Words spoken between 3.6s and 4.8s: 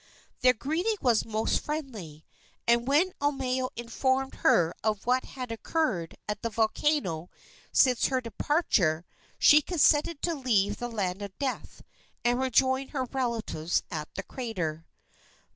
informed her